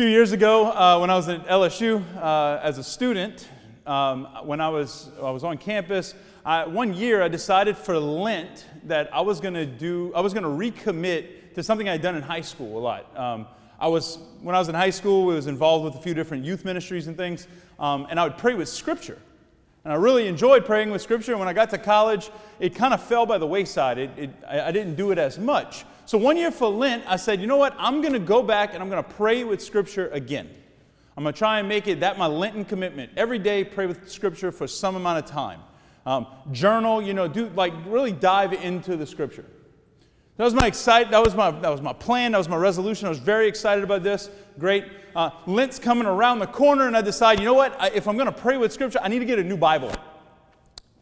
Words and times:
few 0.00 0.08
years 0.08 0.32
ago, 0.32 0.72
uh, 0.72 0.98
when 0.98 1.10
I 1.10 1.14
was 1.14 1.28
at 1.28 1.46
LSU 1.46 2.02
uh, 2.16 2.58
as 2.62 2.78
a 2.78 2.82
student, 2.82 3.50
um, 3.84 4.26
when 4.44 4.58
I 4.58 4.70
was, 4.70 5.10
I 5.22 5.30
was 5.30 5.44
on 5.44 5.58
campus, 5.58 6.14
I, 6.42 6.64
one 6.64 6.94
year 6.94 7.22
I 7.22 7.28
decided 7.28 7.76
for 7.76 7.98
Lent 7.98 8.64
that 8.84 9.14
I 9.14 9.20
was 9.20 9.40
going 9.40 9.52
to 9.52 9.66
do, 9.66 10.10
I 10.14 10.22
was 10.22 10.32
going 10.32 10.44
to 10.44 10.48
recommit 10.48 11.52
to 11.52 11.62
something 11.62 11.86
I'd 11.86 12.00
done 12.00 12.16
in 12.16 12.22
high 12.22 12.40
school 12.40 12.78
a 12.78 12.80
lot. 12.80 13.14
Um, 13.14 13.46
I 13.78 13.88
was, 13.88 14.18
when 14.40 14.56
I 14.56 14.58
was 14.58 14.70
in 14.70 14.74
high 14.74 14.88
school, 14.88 15.32
I 15.32 15.34
was 15.34 15.48
involved 15.48 15.84
with 15.84 15.96
a 15.96 16.00
few 16.02 16.14
different 16.14 16.46
youth 16.46 16.64
ministries 16.64 17.06
and 17.06 17.14
things, 17.14 17.46
um, 17.78 18.06
and 18.08 18.18
I 18.18 18.24
would 18.24 18.38
pray 18.38 18.54
with 18.54 18.70
Scripture. 18.70 19.18
And 19.84 19.92
I 19.92 19.96
really 19.96 20.28
enjoyed 20.28 20.64
praying 20.64 20.90
with 20.90 21.02
Scripture. 21.02 21.32
And 21.32 21.40
when 21.40 21.48
I 21.48 21.52
got 21.52 21.68
to 21.70 21.78
college, 21.78 22.30
it 22.58 22.74
kind 22.74 22.94
of 22.94 23.02
fell 23.02 23.26
by 23.26 23.36
the 23.36 23.46
wayside. 23.46 23.98
It, 23.98 24.10
it, 24.16 24.30
I, 24.48 24.60
I 24.62 24.72
didn't 24.72 24.94
do 24.94 25.10
it 25.10 25.18
as 25.18 25.38
much. 25.38 25.84
So 26.10 26.18
one 26.18 26.36
year 26.36 26.50
for 26.50 26.68
Lent, 26.68 27.04
I 27.06 27.14
said, 27.14 27.40
you 27.40 27.46
know 27.46 27.56
what? 27.56 27.72
I'm 27.78 28.00
going 28.00 28.14
to 28.14 28.18
go 28.18 28.42
back 28.42 28.74
and 28.74 28.82
I'm 28.82 28.88
going 28.90 29.00
to 29.00 29.08
pray 29.10 29.44
with 29.44 29.62
Scripture 29.62 30.08
again. 30.08 30.50
I'm 31.16 31.22
going 31.22 31.32
to 31.32 31.38
try 31.38 31.60
and 31.60 31.68
make 31.68 31.86
it 31.86 32.00
that 32.00 32.18
my 32.18 32.26
Lenten 32.26 32.64
commitment. 32.64 33.12
Every 33.16 33.38
day, 33.38 33.62
pray 33.62 33.86
with 33.86 34.10
Scripture 34.10 34.50
for 34.50 34.66
some 34.66 34.96
amount 34.96 35.24
of 35.24 35.30
time. 35.30 35.60
Um, 36.04 36.26
journal, 36.50 37.00
you 37.00 37.14
know, 37.14 37.28
do 37.28 37.48
like 37.50 37.72
really 37.86 38.10
dive 38.10 38.52
into 38.52 38.96
the 38.96 39.06
Scripture. 39.06 39.44
That 40.36 40.42
was 40.42 40.52
my 40.52 40.66
excite. 40.66 41.12
That 41.12 41.22
was 41.22 41.36
my 41.36 41.52
that 41.52 41.70
was 41.70 41.80
my 41.80 41.92
plan. 41.92 42.32
That 42.32 42.38
was 42.38 42.48
my 42.48 42.56
resolution. 42.56 43.06
I 43.06 43.10
was 43.10 43.20
very 43.20 43.46
excited 43.46 43.84
about 43.84 44.02
this. 44.02 44.30
Great. 44.58 44.86
Uh, 45.14 45.30
Lent's 45.46 45.78
coming 45.78 46.08
around 46.08 46.40
the 46.40 46.48
corner, 46.48 46.88
and 46.88 46.96
I 46.96 47.02
decide, 47.02 47.38
you 47.38 47.44
know 47.44 47.54
what? 47.54 47.80
I, 47.80 47.90
if 47.90 48.08
I'm 48.08 48.16
going 48.16 48.26
to 48.26 48.32
pray 48.32 48.56
with 48.56 48.72
Scripture, 48.72 48.98
I 49.00 49.06
need 49.06 49.20
to 49.20 49.26
get 49.26 49.38
a 49.38 49.44
new 49.44 49.56
Bible 49.56 49.92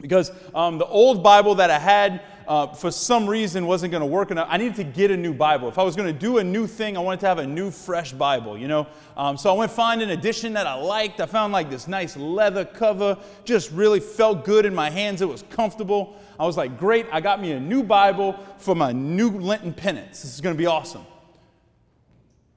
because 0.01 0.31
um, 0.53 0.77
the 0.77 0.85
old 0.85 1.23
Bible 1.23 1.55
that 1.55 1.69
I 1.69 1.79
had 1.79 2.21
uh, 2.49 2.65
for 2.65 2.89
some 2.89 3.29
reason 3.29 3.67
wasn't 3.67 3.91
going 3.91 4.01
to 4.01 4.07
work 4.07 4.31
enough. 4.31 4.47
I 4.49 4.57
needed 4.57 4.75
to 4.77 4.83
get 4.83 5.11
a 5.11 5.17
new 5.17 5.33
Bible. 5.33 5.69
If 5.69 5.77
I 5.77 5.83
was 5.83 5.95
going 5.95 6.11
to 6.11 6.19
do 6.19 6.39
a 6.39 6.43
new 6.43 6.65
thing, 6.65 6.97
I 6.97 6.99
wanted 6.99 7.19
to 7.19 7.27
have 7.27 7.37
a 7.37 7.45
new, 7.45 7.69
fresh 7.69 8.11
Bible, 8.11 8.57
you 8.57 8.67
know? 8.67 8.87
Um, 9.15 9.37
so 9.37 9.53
I 9.53 9.53
went 9.55 9.71
find 9.71 10.01
an 10.01 10.09
edition 10.09 10.53
that 10.53 10.65
I 10.65 10.73
liked. 10.73 11.21
I 11.21 11.27
found 11.27 11.53
like 11.53 11.69
this 11.69 11.87
nice 11.87 12.17
leather 12.17 12.65
cover, 12.65 13.19
just 13.45 13.71
really 13.71 13.99
felt 13.99 14.45
good 14.45 14.65
in 14.65 14.73
my 14.73 14.89
hands. 14.89 15.21
It 15.21 15.29
was 15.29 15.43
comfortable. 15.51 16.17
I 16.39 16.45
was 16.45 16.57
like, 16.57 16.79
great, 16.79 17.05
I 17.11 17.21
got 17.21 17.39
me 17.39 17.51
a 17.51 17.59
new 17.59 17.83
Bible 17.83 18.35
for 18.57 18.73
my 18.73 18.93
new 18.93 19.29
Lenten 19.29 19.71
penance. 19.71 20.23
This 20.23 20.33
is 20.33 20.41
going 20.41 20.55
to 20.55 20.57
be 20.57 20.65
awesome. 20.65 21.05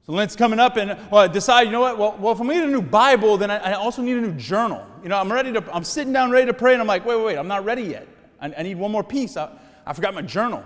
So 0.06 0.12
Lent's 0.12 0.34
coming 0.34 0.58
up, 0.58 0.78
and 0.78 0.98
well, 1.10 1.20
I 1.20 1.28
decide, 1.28 1.64
you 1.64 1.70
know 1.70 1.80
what? 1.82 1.98
Well, 1.98 2.16
well 2.18 2.32
if 2.32 2.40
I 2.40 2.44
need 2.44 2.62
a 2.62 2.66
new 2.66 2.80
Bible, 2.80 3.36
then 3.36 3.50
I, 3.50 3.58
I, 3.58 3.72
also 3.74 4.00
need 4.00 4.16
a 4.16 4.22
new 4.22 4.32
journal. 4.32 4.84
You 5.02 5.10
know, 5.10 5.18
I'm 5.18 5.30
ready 5.30 5.52
to, 5.52 5.62
I'm 5.70 5.84
sitting 5.84 6.14
down 6.14 6.30
ready 6.30 6.46
to 6.46 6.54
pray, 6.54 6.72
and 6.72 6.80
I'm 6.80 6.88
like, 6.88 7.04
wait, 7.04 7.16
wait, 7.16 7.26
wait, 7.26 7.36
I'm 7.36 7.46
not 7.46 7.66
ready 7.66 7.82
yet. 7.82 8.08
I, 8.40 8.52
I 8.56 8.62
need 8.62 8.76
one 8.76 8.90
more 8.90 9.04
piece. 9.04 9.36
I, 9.36 9.50
I 9.86 9.92
forgot 9.92 10.14
my 10.14 10.22
journal. 10.22 10.64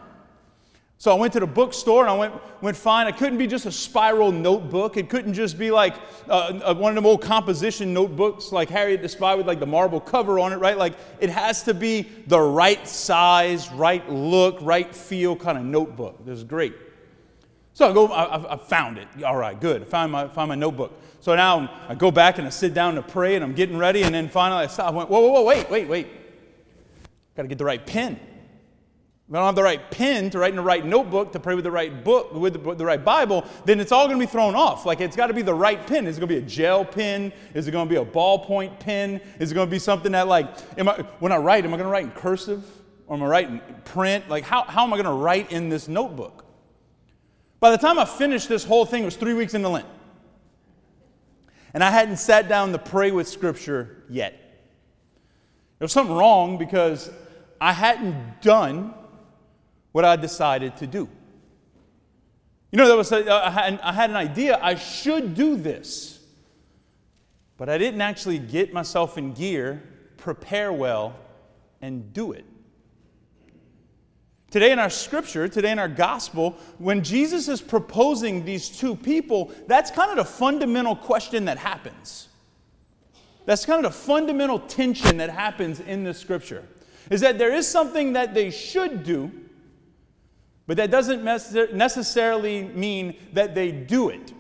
So 0.98 1.10
I 1.10 1.14
went 1.14 1.34
to 1.34 1.40
the 1.40 1.46
bookstore 1.46 2.02
and 2.02 2.10
I 2.10 2.16
went, 2.16 2.62
went 2.62 2.76
find. 2.76 3.06
It 3.06 3.18
couldn't 3.18 3.36
be 3.36 3.46
just 3.46 3.66
a 3.66 3.72
spiral 3.72 4.32
notebook. 4.32 4.96
It 4.96 5.10
couldn't 5.10 5.34
just 5.34 5.58
be 5.58 5.70
like 5.70 5.94
uh, 6.26 6.74
one 6.74 6.90
of 6.90 6.94
them 6.94 7.04
old 7.04 7.20
composition 7.20 7.92
notebooks 7.92 8.50
like 8.50 8.70
Harriet 8.70 9.02
the 9.02 9.08
Spy 9.08 9.34
with 9.34 9.46
like 9.46 9.60
the 9.60 9.66
marble 9.66 10.00
cover 10.00 10.38
on 10.38 10.54
it, 10.54 10.56
right? 10.56 10.78
Like 10.78 10.94
it 11.20 11.28
has 11.28 11.62
to 11.64 11.74
be 11.74 12.08
the 12.28 12.40
right 12.40 12.88
size, 12.88 13.70
right 13.72 14.08
look, 14.10 14.56
right 14.62 14.94
feel 14.94 15.36
kind 15.36 15.58
of 15.58 15.64
notebook. 15.64 16.24
This 16.24 16.38
is 16.38 16.44
great. 16.44 16.74
So 17.74 17.90
I 17.90 17.92
go, 17.92 18.06
I, 18.06 18.54
I 18.54 18.56
found 18.56 18.96
it. 18.96 19.06
All 19.22 19.36
right, 19.36 19.60
good. 19.60 19.82
I 19.82 19.84
found 19.84 20.10
my, 20.12 20.28
found 20.28 20.48
my 20.48 20.54
notebook. 20.54 20.98
So 21.20 21.34
now 21.36 21.70
I 21.90 21.94
go 21.94 22.10
back 22.10 22.38
and 22.38 22.46
I 22.46 22.50
sit 22.50 22.72
down 22.72 22.94
to 22.94 23.02
pray 23.02 23.34
and 23.34 23.44
I'm 23.44 23.52
getting 23.52 23.76
ready. 23.76 24.02
And 24.02 24.14
then 24.14 24.30
finally 24.30 24.64
I 24.64 24.66
stop. 24.66 24.94
I 24.94 24.96
went, 24.96 25.10
whoa, 25.10 25.20
whoa, 25.20 25.32
whoa, 25.32 25.44
wait, 25.44 25.68
wait, 25.68 25.86
wait. 25.86 26.06
Got 27.36 27.42
to 27.42 27.48
get 27.48 27.58
the 27.58 27.66
right 27.66 27.84
pen. 27.84 28.18
If 29.28 29.34
I 29.34 29.38
don't 29.38 29.46
have 29.46 29.56
the 29.56 29.62
right 29.64 29.90
pen 29.90 30.30
to 30.30 30.38
write 30.38 30.50
in 30.50 30.56
the 30.56 30.62
right 30.62 30.86
notebook 30.86 31.32
to 31.32 31.40
pray 31.40 31.56
with 31.56 31.64
the 31.64 31.70
right 31.70 32.04
book, 32.04 32.32
with 32.32 32.52
the, 32.52 32.58
with 32.60 32.78
the 32.78 32.84
right 32.84 33.04
Bible, 33.04 33.44
then 33.64 33.80
it's 33.80 33.90
all 33.90 34.06
going 34.06 34.20
to 34.20 34.24
be 34.24 34.30
thrown 34.30 34.54
off. 34.54 34.86
Like 34.86 35.00
it's 35.00 35.16
got 35.16 35.26
to 35.26 35.34
be 35.34 35.42
the 35.42 35.54
right 35.54 35.84
pen. 35.84 36.06
Is 36.06 36.16
it 36.16 36.20
going 36.20 36.28
to 36.28 36.40
be 36.40 36.46
a 36.46 36.48
gel 36.48 36.84
pen? 36.84 37.32
Is 37.52 37.66
it 37.66 37.72
going 37.72 37.88
to 37.88 37.92
be 37.92 38.00
a 38.00 38.04
ballpoint 38.04 38.78
pen? 38.78 39.20
Is 39.40 39.50
it 39.50 39.54
going 39.56 39.66
to 39.66 39.70
be 39.70 39.80
something 39.80 40.12
that, 40.12 40.28
like, 40.28 40.48
am 40.78 40.88
I, 40.88 41.04
when 41.18 41.32
I 41.32 41.38
write, 41.38 41.64
am 41.64 41.74
I 41.74 41.76
going 41.76 41.88
to 41.88 41.90
write 41.90 42.04
in 42.04 42.12
cursive? 42.12 42.64
Or 43.08 43.16
am 43.16 43.22
I 43.24 43.26
writing 43.26 43.60
print? 43.84 44.28
Like, 44.28 44.44
how, 44.44 44.62
how 44.62 44.84
am 44.84 44.92
I 44.92 44.96
going 44.96 45.06
to 45.06 45.12
write 45.12 45.50
in 45.50 45.68
this 45.70 45.88
notebook? 45.88 46.44
By 47.58 47.70
the 47.70 47.78
time 47.78 47.98
I 47.98 48.04
finished 48.04 48.48
this 48.48 48.64
whole 48.64 48.84
thing, 48.84 49.02
it 49.02 49.06
was 49.06 49.16
three 49.16 49.34
weeks 49.34 49.54
into 49.54 49.68
Lent. 49.68 49.86
And 51.74 51.82
I 51.82 51.90
hadn't 51.90 52.18
sat 52.18 52.48
down 52.48 52.70
to 52.72 52.78
pray 52.78 53.10
with 53.10 53.26
Scripture 53.26 54.04
yet. 54.08 54.32
There 55.78 55.84
was 55.84 55.92
something 55.92 56.14
wrong 56.14 56.58
because 56.58 57.10
I 57.60 57.72
hadn't 57.72 58.40
done 58.40 58.94
what 59.96 60.04
I 60.04 60.14
decided 60.14 60.76
to 60.76 60.86
do. 60.86 61.08
You 62.70 62.76
know, 62.76 62.86
there 62.86 62.98
was 62.98 63.12
a, 63.12 63.32
I, 63.32 63.48
had, 63.48 63.80
I 63.80 63.92
had 63.94 64.10
an 64.10 64.16
idea, 64.16 64.58
I 64.60 64.74
should 64.74 65.34
do 65.34 65.56
this. 65.56 66.20
But 67.56 67.70
I 67.70 67.78
didn't 67.78 68.02
actually 68.02 68.38
get 68.38 68.74
myself 68.74 69.16
in 69.16 69.32
gear, 69.32 69.82
prepare 70.18 70.70
well, 70.70 71.16
and 71.80 72.12
do 72.12 72.32
it. 72.32 72.44
Today 74.50 74.70
in 74.70 74.78
our 74.78 74.90
scripture, 74.90 75.48
today 75.48 75.70
in 75.70 75.78
our 75.78 75.88
gospel, 75.88 76.58
when 76.76 77.02
Jesus 77.02 77.48
is 77.48 77.62
proposing 77.62 78.44
these 78.44 78.68
two 78.68 78.96
people, 78.96 79.50
that's 79.66 79.90
kind 79.90 80.10
of 80.10 80.18
the 80.18 80.30
fundamental 80.30 80.94
question 80.94 81.46
that 81.46 81.56
happens. 81.56 82.28
That's 83.46 83.64
kind 83.64 83.82
of 83.82 83.94
the 83.94 83.98
fundamental 83.98 84.58
tension 84.58 85.16
that 85.16 85.30
happens 85.30 85.80
in 85.80 86.04
the 86.04 86.12
scripture. 86.12 86.64
Is 87.08 87.22
that 87.22 87.38
there 87.38 87.54
is 87.54 87.66
something 87.66 88.12
that 88.12 88.34
they 88.34 88.50
should 88.50 89.02
do, 89.02 89.32
but 90.66 90.76
that 90.78 90.90
doesn't 90.90 91.22
necessarily 91.24 92.64
mean 92.64 93.16
that 93.32 93.54
they 93.54 93.70
do 93.70 94.08
it, 94.08 94.32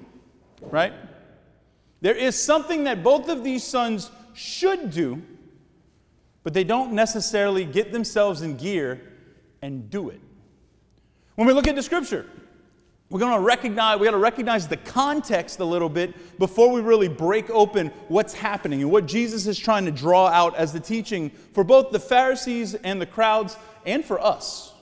right? 0.60 0.92
There 2.00 2.14
is 2.14 2.40
something 2.40 2.84
that 2.84 3.02
both 3.02 3.28
of 3.28 3.44
these 3.44 3.64
sons 3.64 4.10
should 4.34 4.90
do, 4.90 5.22
but 6.42 6.52
they 6.52 6.64
don't 6.64 6.92
necessarily 6.92 7.64
get 7.64 7.92
themselves 7.92 8.42
in 8.42 8.56
gear 8.56 9.00
and 9.62 9.88
do 9.88 10.10
it. 10.10 10.20
When 11.36 11.46
we 11.46 11.52
look 11.52 11.68
at 11.68 11.74
the 11.74 11.82
scripture, 11.82 12.26
we're 13.08 13.20
going 13.20 13.36
to 13.36 13.44
recognize, 13.44 14.00
we 14.00 14.04
got 14.04 14.12
to 14.12 14.16
recognize 14.18 14.66
the 14.66 14.76
context 14.78 15.60
a 15.60 15.64
little 15.64 15.88
bit 15.88 16.38
before 16.38 16.70
we 16.72 16.80
really 16.80 17.08
break 17.08 17.48
open 17.50 17.92
what's 18.08 18.34
happening 18.34 18.82
and 18.82 18.90
what 18.90 19.06
Jesus 19.06 19.46
is 19.46 19.56
trying 19.58 19.84
to 19.84 19.92
draw 19.92 20.26
out 20.26 20.56
as 20.56 20.72
the 20.72 20.80
teaching 20.80 21.30
for 21.52 21.62
both 21.62 21.92
the 21.92 22.00
Pharisees 22.00 22.74
and 22.74 23.00
the 23.00 23.06
crowds 23.06 23.56
and 23.84 24.04
for 24.04 24.20
us. 24.20 24.72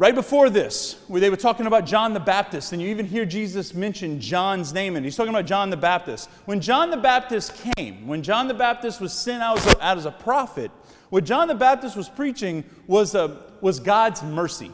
Right 0.00 0.14
before 0.14 0.48
this, 0.48 0.96
where 1.08 1.20
they 1.20 1.28
were 1.28 1.36
talking 1.36 1.66
about 1.66 1.84
John 1.84 2.14
the 2.14 2.20
Baptist, 2.20 2.72
and 2.72 2.80
you 2.80 2.88
even 2.88 3.04
hear 3.04 3.26
Jesus 3.26 3.74
mention 3.74 4.18
John's 4.18 4.72
name, 4.72 4.96
and 4.96 5.04
he's 5.04 5.14
talking 5.14 5.28
about 5.28 5.44
John 5.44 5.68
the 5.68 5.76
Baptist. 5.76 6.30
When 6.46 6.58
John 6.58 6.90
the 6.90 6.96
Baptist 6.96 7.52
came, 7.76 8.06
when 8.06 8.22
John 8.22 8.48
the 8.48 8.54
Baptist 8.54 8.98
was 8.98 9.12
sent 9.12 9.42
out 9.42 9.60
as 9.78 10.06
a 10.06 10.10
prophet, 10.10 10.70
what 11.10 11.24
John 11.24 11.48
the 11.48 11.54
Baptist 11.54 11.98
was 11.98 12.08
preaching 12.08 12.64
was, 12.86 13.14
a, 13.14 13.42
was 13.60 13.78
God's 13.78 14.22
mercy. 14.22 14.72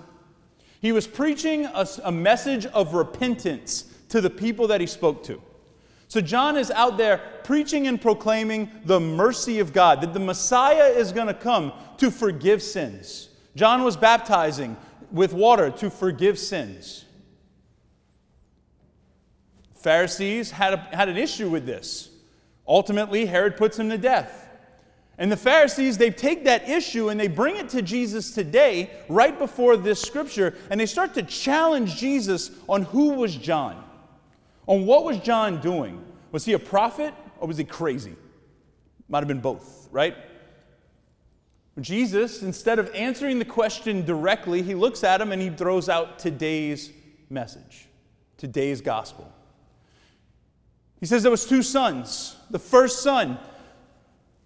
He 0.81 0.93
was 0.93 1.09
preaching 1.09 1.65
a, 1.65 1.89
a 2.05 2.13
message 2.13 2.67
of 2.67 2.95
repentance 2.95 3.93
to 4.11 4.21
the 4.21 4.31
people 4.31 4.69
that 4.69 4.81
he 4.81 4.87
spoke 4.87 5.25
to. 5.25 5.43
So 6.07 6.21
John 6.21 6.57
is 6.57 6.71
out 6.71 6.99
there 6.99 7.41
preaching 7.43 7.89
and 7.89 8.01
proclaiming 8.01 8.71
the 8.85 9.01
mercy 9.01 9.59
of 9.59 9.73
God, 9.73 10.03
that 10.03 10.15
the 10.15 10.21
Messiah 10.21 10.87
is 10.87 11.11
going 11.11 11.27
to 11.27 11.35
come 11.35 11.73
to 11.97 12.13
forgive 12.13 12.63
sins. 12.63 13.31
John 13.57 13.83
was 13.83 13.97
baptizing 13.97 14.77
with 15.17 15.33
water 15.33 15.71
to 15.71 15.91
forgive 15.91 16.39
sins. 16.39 17.05
Pharisees 19.75 20.51
had, 20.51 20.75
a, 20.75 20.77
had 20.97 21.09
an 21.09 21.17
issue 21.17 21.49
with 21.49 21.67
this. 21.67 22.11
Ultimately, 22.67 23.27
Herod 23.27 23.57
puts 23.57 23.79
him 23.79 23.89
to 23.91 23.99
death. 23.99 24.49
And 25.19 25.33
the 25.33 25.37
Pharisees, 25.37 25.97
they 25.97 26.11
take 26.11 26.45
that 26.45 26.69
issue 26.69 27.09
and 27.09 27.19
they 27.19 27.29
bring 27.29 27.57
it 27.57 27.69
to 27.71 27.81
Jesus 27.83 28.33
today, 28.33 28.91
right 29.09 29.39
before 29.39 29.77
this 29.77 30.01
scripture, 30.01 30.55
and 30.71 30.79
they 30.79 30.87
start 30.87 31.15
to 31.15 31.23
challenge 31.23 31.97
Jesus 31.97 32.51
on 32.69 32.83
who 32.83 33.11
was 33.15 33.35
John. 33.35 33.83
On 34.67 34.85
what 34.85 35.05
was 35.05 35.19
John 35.21 35.61
doing? 35.61 36.05
Was 36.33 36.45
he 36.45 36.53
a 36.53 36.59
prophet 36.59 37.15
or 37.39 37.49
was 37.49 37.57
he 37.57 37.65
crazy? 37.65 38.15
Might 39.09 39.21
have 39.21 39.29
been 39.29 39.41
both, 39.41 39.89
right? 39.91 40.17
Jesus, 41.81 42.43
instead 42.43 42.79
of 42.79 42.91
answering 42.95 43.39
the 43.39 43.45
question 43.45 44.05
directly, 44.05 44.63
he 44.63 44.75
looks 44.75 45.05
at 45.05 45.21
him 45.21 45.31
and 45.31 45.43
he 45.43 45.51
throws 45.51 45.89
out 45.89 46.19
today's 46.19 46.91
message, 47.29 47.87
today's 48.39 48.81
gospel. 48.81 49.31
He 51.01 51.07
says 51.07 51.23
there 51.23 51.31
was 51.31 51.45
two 51.45 51.63
sons. 51.63 52.37
The 52.51 52.59
first 52.59 53.03
son 53.03 53.39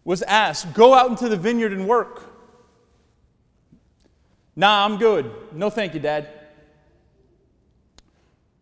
was 0.05 0.23
asked, 0.23 0.75
"Go 0.75 0.94
out 0.94 1.09
into 1.09 1.29
the 1.29 1.37
vineyard 1.37 1.73
and 1.73 1.87
work." 1.87 2.23
Nah, 4.56 4.85
I'm 4.85 4.97
good. 4.97 5.31
No 5.53 5.71
thank 5.71 5.94
you, 5.94 6.00
dad. 6.00 6.29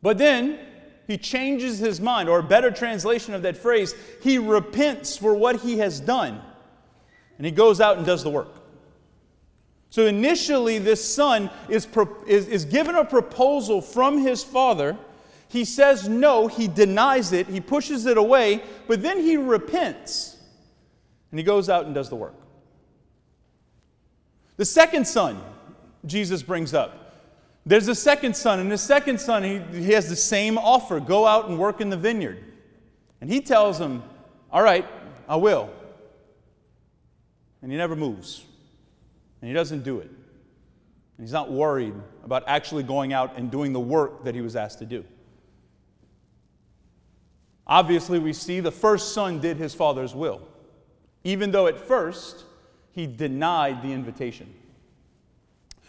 But 0.03 0.19
then 0.19 0.59
he 1.07 1.17
changes 1.17 1.79
his 1.79 2.01
mind, 2.01 2.29
or 2.29 2.41
a 2.41 2.43
better 2.43 2.71
translation 2.71 3.33
of 3.33 3.41
that 3.43 3.57
phrase, 3.57 3.95
he 4.23 4.37
repents 4.37 5.17
for 5.17 5.35
what 5.35 5.61
he 5.61 5.79
has 5.79 5.99
done. 6.01 6.43
And 7.39 7.47
he 7.47 7.51
goes 7.51 7.81
out 7.81 7.97
and 7.97 8.05
does 8.05 8.23
the 8.23 8.31
work. 8.31 8.58
So 9.91 10.07
initially, 10.07 10.79
this 10.79 11.03
son 11.03 11.51
is, 11.69 11.89
is, 12.27 12.49
is 12.49 12.65
given 12.65 12.95
a 12.95 13.05
proposal 13.05 13.81
from 13.81 14.19
his 14.19 14.45
father. 14.45 14.97
He 15.49 15.65
says 15.65 16.09
no, 16.09 16.47
he 16.47 16.69
denies 16.69 17.33
it, 17.33 17.47
he 17.47 17.61
pushes 17.61 18.05
it 18.05 18.19
away, 18.19 18.63
but 18.87 19.03
then 19.03 19.21
he 19.21 19.37
repents 19.37 20.37
and 21.31 21.39
he 21.39 21.45
goes 21.45 21.69
out 21.69 21.87
and 21.87 21.95
does 21.95 22.09
the 22.09 22.17
work. 22.17 22.35
The 24.57 24.65
second 24.65 25.07
son, 25.07 25.41
Jesus 26.05 26.43
brings 26.43 26.75
up. 26.75 27.09
There's 27.65 27.89
a 27.89 27.95
second 27.95 28.35
son, 28.35 28.61
and 28.61 28.73
the 28.73 28.79
second 28.79 29.21
son, 29.21 29.43
he, 29.43 29.59
he 29.79 29.93
has 29.93 30.09
the 30.09 30.17
same 30.17 30.57
offer 30.57 31.01
go 31.01 31.27
out 31.27 31.49
and 31.49 31.59
work 31.59 31.81
in 31.81 31.91
the 31.91 31.97
vineyard. 31.97 32.43
And 33.21 33.31
he 33.31 33.41
tells 33.41 33.79
him, 33.79 34.03
All 34.51 34.63
right, 34.63 34.87
I 35.29 35.37
will. 35.37 35.71
And 37.61 37.71
he 37.71 37.77
never 37.77 37.95
moves, 37.95 38.45
and 39.41 39.49
he 39.49 39.55
doesn't 39.55 39.85
do 39.85 39.99
it. 39.99 40.09
And 40.11 41.27
he's 41.27 41.33
not 41.33 41.51
worried 41.51 41.95
about 42.25 42.45
actually 42.47 42.83
going 42.83 43.13
out 43.13 43.37
and 43.37 43.51
doing 43.51 43.73
the 43.73 43.81
work 43.81 44.25
that 44.25 44.35
he 44.35 44.41
was 44.41 44.57
asked 44.57 44.79
to 44.81 44.87
do. 44.87 45.05
Obviously, 47.67 48.19
we 48.19 48.33
see 48.33 48.61
the 48.61 48.73
first 48.73 49.13
son 49.13 49.41
did 49.41 49.59
his 49.59 49.75
father's 49.75 50.15
will, 50.15 50.41
even 51.25 51.51
though 51.51 51.67
at 51.67 51.79
first 51.79 52.45
he 52.93 53.07
denied 53.07 53.83
the 53.83 53.93
invitation. 53.93 54.55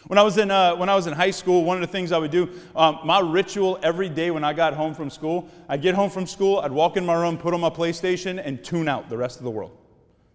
When 0.08 0.18
I 0.18 0.24
was 0.24 0.38
in, 0.38 0.50
uh, 0.50 0.76
when 0.76 0.90
I 0.90 0.96
was 0.96 1.08
in 1.08 1.14
high 1.14 1.32
school, 1.32 1.64
one 1.64 1.78
of 1.78 1.82
the 1.82 1.92
things 1.92 2.12
I 2.12 2.18
would 2.18 2.32
do, 2.32 2.50
um, 2.76 3.00
my 3.04 3.20
ritual 3.20 3.80
every 3.84 4.10
day 4.10 4.32
when 4.32 4.44
I 4.44 4.54
got 4.54 4.74
home 4.74 4.94
from 4.94 5.10
school, 5.10 5.50
I'd 5.68 5.82
get 5.82 5.94
home 5.94 6.10
from 6.10 6.26
school, 6.26 6.60
I'd 6.60 6.72
walk 6.72 6.98
in 6.98 7.06
my 7.06 7.14
room, 7.14 7.38
put 7.38 7.54
on 7.54 7.62
my 7.62 7.70
PlayStation, 7.70 8.42
and 8.44 8.64
tune 8.64 8.88
out 8.88 9.10
the 9.10 9.18
rest 9.18 9.38
of 9.38 9.44
the 9.44 9.52
world. 9.52 9.76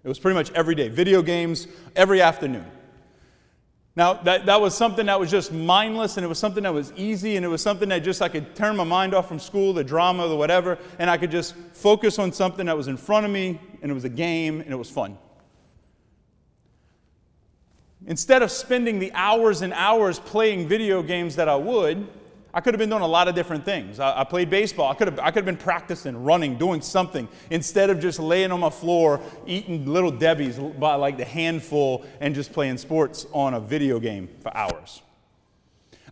It 0.02 0.08
was 0.08 0.18
pretty 0.18 0.34
much 0.34 0.52
every 0.52 0.74
day, 0.74 0.88
video 0.88 1.22
games 1.22 1.66
every 1.96 2.20
afternoon. 2.20 2.66
Now, 3.96 4.14
that, 4.14 4.46
that 4.46 4.60
was 4.60 4.76
something 4.76 5.06
that 5.06 5.20
was 5.20 5.30
just 5.30 5.52
mindless 5.52 6.16
and 6.16 6.24
it 6.24 6.28
was 6.28 6.38
something 6.38 6.64
that 6.64 6.74
was 6.74 6.92
easy 6.96 7.36
and 7.36 7.44
it 7.44 7.48
was 7.48 7.62
something 7.62 7.88
that 7.90 8.00
just 8.00 8.20
I 8.20 8.28
could 8.28 8.56
turn 8.56 8.76
my 8.76 8.82
mind 8.82 9.14
off 9.14 9.28
from 9.28 9.38
school, 9.38 9.72
the 9.72 9.84
drama, 9.84 10.26
the 10.26 10.34
whatever, 10.34 10.78
and 10.98 11.08
I 11.08 11.16
could 11.16 11.30
just 11.30 11.54
focus 11.72 12.18
on 12.18 12.32
something 12.32 12.66
that 12.66 12.76
was 12.76 12.88
in 12.88 12.96
front 12.96 13.24
of 13.24 13.30
me 13.30 13.60
and 13.82 13.90
it 13.90 13.94
was 13.94 14.04
a 14.04 14.08
game 14.08 14.60
and 14.60 14.72
it 14.72 14.76
was 14.76 14.90
fun. 14.90 15.16
Instead 18.06 18.42
of 18.42 18.50
spending 18.50 18.98
the 18.98 19.12
hours 19.14 19.62
and 19.62 19.72
hours 19.72 20.18
playing 20.18 20.66
video 20.66 21.00
games 21.00 21.36
that 21.36 21.48
I 21.48 21.56
would, 21.56 22.06
I 22.54 22.60
could 22.60 22.72
have 22.72 22.78
been 22.78 22.88
doing 22.88 23.02
a 23.02 23.06
lot 23.06 23.26
of 23.26 23.34
different 23.34 23.64
things. 23.64 23.98
I, 23.98 24.20
I, 24.20 24.24
played 24.24 24.48
baseball. 24.48 24.88
I 24.88 24.94
could, 24.94 25.08
have, 25.08 25.18
I 25.18 25.32
could 25.32 25.44
have 25.44 25.44
been 25.44 25.56
practicing, 25.56 26.22
running, 26.22 26.56
doing 26.56 26.80
something 26.80 27.28
instead 27.50 27.90
of 27.90 27.98
just 27.98 28.20
laying 28.20 28.52
on 28.52 28.60
my 28.60 28.70
floor 28.70 29.20
eating 29.44 29.86
little 29.86 30.12
Debbie's 30.12 30.56
by 30.56 30.94
like 30.94 31.16
the 31.16 31.24
handful 31.24 32.06
and 32.20 32.32
just 32.32 32.52
playing 32.52 32.78
sports 32.78 33.26
on 33.32 33.54
a 33.54 33.60
video 33.60 33.98
game 33.98 34.28
for 34.40 34.56
hours. 34.56 35.02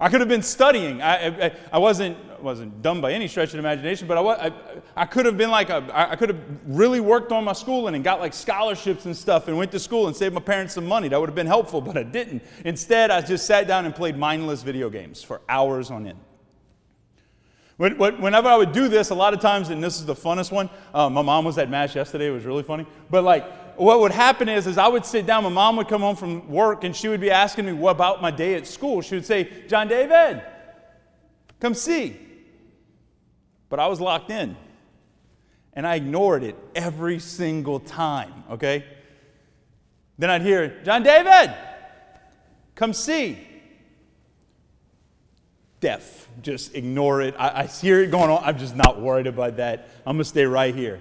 I 0.00 0.08
could 0.08 0.18
have 0.18 0.28
been 0.28 0.42
studying. 0.42 1.00
I, 1.00 1.46
I, 1.46 1.52
I 1.74 1.78
wasn't, 1.78 2.16
wasn't 2.42 2.82
dumb 2.82 3.00
by 3.00 3.12
any 3.12 3.28
stretch 3.28 3.50
of 3.50 3.52
the 3.52 3.58
imagination, 3.60 4.08
but 4.08 4.18
I, 4.18 4.48
I, 4.48 4.52
I 4.96 5.04
could 5.04 5.26
have 5.26 5.38
been 5.38 5.50
like, 5.50 5.70
a, 5.70 5.88
I 5.94 6.16
could 6.16 6.30
have 6.30 6.40
really 6.66 6.98
worked 6.98 7.30
on 7.30 7.44
my 7.44 7.52
schooling 7.52 7.94
and 7.94 8.02
got 8.02 8.18
like 8.18 8.34
scholarships 8.34 9.06
and 9.06 9.16
stuff 9.16 9.46
and 9.46 9.56
went 9.56 9.70
to 9.70 9.78
school 9.78 10.08
and 10.08 10.16
saved 10.16 10.34
my 10.34 10.40
parents 10.40 10.74
some 10.74 10.86
money. 10.86 11.06
That 11.06 11.20
would 11.20 11.28
have 11.28 11.36
been 11.36 11.46
helpful, 11.46 11.80
but 11.80 11.96
I 11.96 12.02
didn't. 12.02 12.42
Instead, 12.64 13.12
I 13.12 13.20
just 13.20 13.46
sat 13.46 13.68
down 13.68 13.84
and 13.84 13.94
played 13.94 14.16
mindless 14.16 14.64
video 14.64 14.90
games 14.90 15.22
for 15.22 15.40
hours 15.48 15.88
on 15.92 16.08
end. 16.08 16.18
Whenever 17.76 18.48
I 18.48 18.56
would 18.56 18.72
do 18.72 18.88
this, 18.88 19.10
a 19.10 19.14
lot 19.14 19.34
of 19.34 19.40
times, 19.40 19.70
and 19.70 19.82
this 19.82 19.98
is 19.98 20.06
the 20.06 20.14
funnest 20.14 20.52
one, 20.52 20.68
uh, 20.92 21.08
my 21.08 21.22
mom 21.22 21.44
was 21.44 21.58
at 21.58 21.70
Mass 21.70 21.94
yesterday, 21.94 22.28
it 22.28 22.30
was 22.30 22.44
really 22.44 22.62
funny. 22.62 22.86
But 23.10 23.24
like, 23.24 23.78
what 23.78 24.00
would 24.00 24.12
happen 24.12 24.48
is, 24.48 24.66
is 24.66 24.76
I 24.76 24.88
would 24.88 25.06
sit 25.06 25.26
down, 25.26 25.42
my 25.44 25.48
mom 25.48 25.76
would 25.76 25.88
come 25.88 26.02
home 26.02 26.16
from 26.16 26.48
work, 26.48 26.84
and 26.84 26.94
she 26.94 27.08
would 27.08 27.20
be 27.20 27.30
asking 27.30 27.66
me 27.66 27.72
what 27.72 27.92
about 27.92 28.20
my 28.20 28.30
day 28.30 28.54
at 28.54 28.66
school. 28.66 29.00
She 29.00 29.14
would 29.14 29.26
say, 29.26 29.64
John 29.68 29.88
David, 29.88 30.42
come 31.60 31.74
see. 31.74 32.18
But 33.70 33.80
I 33.80 33.86
was 33.86 34.00
locked 34.00 34.30
in, 34.30 34.54
and 35.72 35.86
I 35.86 35.94
ignored 35.94 36.42
it 36.42 36.56
every 36.74 37.18
single 37.18 37.80
time, 37.80 38.44
okay? 38.50 38.84
Then 40.18 40.28
I'd 40.28 40.42
hear, 40.42 40.82
John 40.84 41.02
David, 41.02 41.54
come 42.74 42.92
see 42.92 43.48
deaf. 45.82 46.28
Just 46.40 46.74
ignore 46.74 47.20
it. 47.20 47.34
I, 47.38 47.60
I 47.60 47.66
hear 47.66 48.00
it 48.00 48.10
going 48.10 48.30
on. 48.30 48.42
I'm 48.42 48.56
just 48.56 48.74
not 48.74 49.02
worried 49.02 49.26
about 49.26 49.58
that. 49.58 49.90
I'm 50.06 50.16
going 50.16 50.24
to 50.24 50.24
stay 50.24 50.46
right 50.46 50.74
here. 50.74 50.98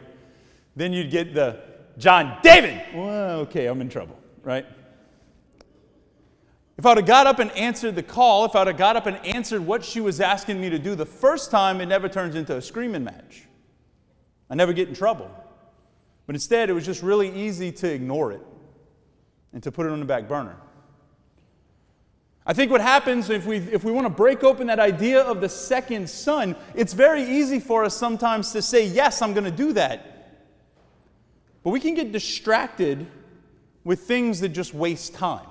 Then 0.75 0.92
you'd 0.92 1.12
get 1.12 1.33
the 1.33 1.62
John 1.98 2.38
David. 2.44 2.81
Well, 2.94 3.39
okay, 3.42 3.68
I'm 3.68 3.80
in 3.80 3.88
trouble, 3.88 4.19
right? 4.44 4.66
If 6.78 6.86
I 6.86 6.89
would 6.89 6.98
have 6.98 7.07
got 7.07 7.28
up 7.28 7.39
and 7.39 7.51
answered 7.51 7.95
the 7.95 8.04
call, 8.04 8.44
if 8.45 8.56
I 8.56 8.60
would 8.60 8.68
have 8.68 8.78
got 8.78 8.95
up 8.95 9.06
and 9.06 9.24
answered 9.25 9.62
what 9.62 9.86
she 9.86 10.01
was 10.01 10.19
asking 10.19 10.60
me 10.60 10.69
to 10.69 10.80
do 10.80 10.95
the 10.95 11.06
first 11.06 11.51
time, 11.51 11.80
it 11.80 11.86
never 11.86 12.10
turns 12.10 12.36
into 12.36 12.57
a 12.57 12.62
screaming 12.62 13.04
match. 13.04 13.44
I 14.50 14.56
never 14.56 14.74
get 14.74 14.89
in 14.89 14.95
trouble. 14.95 15.30
But 16.25 16.36
instead, 16.36 16.69
it 16.69 16.74
was 16.74 16.86
just 16.86 17.04
really 17.04 17.31
easy 17.33 17.72
to 17.74 17.92
ignore 17.92 18.31
it 18.31 18.42
and 19.54 19.62
to 19.63 19.72
put 19.72 19.86
it 19.86 19.92
on 19.92 20.00
the 20.00 20.06
back 20.06 20.28
burner. 20.28 20.57
I 22.46 22.54
think 22.54 22.72
what 22.72 22.82
happens 22.82 23.30
if 23.30 23.46
we, 23.46 23.58
if 23.58 23.84
we 23.84 23.92
want 23.92 24.06
to 24.06 24.10
break 24.10 24.44
open 24.44 24.68
that 24.68 24.80
idea 24.80 25.22
of 25.22 25.42
the 25.42 25.50
second 25.50 26.10
son, 26.10 26.56
it's 26.74 26.94
very 26.94 27.24
easy 27.24 27.60
for 27.60 27.84
us 27.84 27.96
sometimes 27.96 28.52
to 28.54 28.62
say, 28.62 28.86
Yes, 28.88 29.22
I'm 29.22 29.34
going 29.34 29.46
to 29.46 29.52
do 29.52 29.74
that. 29.74 30.08
But 31.64 31.70
we 31.70 31.80
can 31.80 31.94
get 31.94 32.12
distracted 32.12 33.06
with 33.84 34.02
things 34.02 34.40
that 34.40 34.50
just 34.50 34.74
waste 34.74 35.14
time. 35.14 35.46